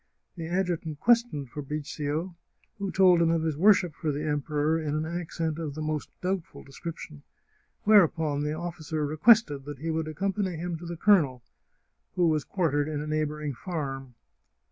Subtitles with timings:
[0.35, 2.35] The adjutant questioned Fabrizio,
[2.79, 6.09] who told him of his worship for the Emperor in an accent of the most
[6.21, 7.21] doubtful description,
[7.83, 11.43] whereupon the officer requested that he would accompany him to the colonel,
[12.15, 14.15] who was quar tered in a neighbouring farm.